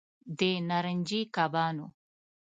[0.37, 1.85] د نارنجي کبانو